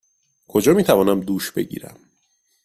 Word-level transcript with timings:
کجا 0.47 0.73
می 0.73 0.83
توانم 0.83 1.19
دوش 1.21 1.51
بگیرم؟ 1.51 1.99